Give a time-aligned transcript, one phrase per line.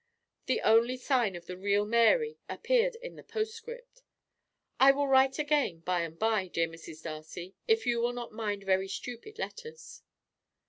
[0.47, 4.01] The only sign of the real Mary appeared in the postscript,
[4.79, 7.03] "I will write again by and by, dear Mrs.
[7.03, 10.01] Darcy, if you will not mind very stupid letters."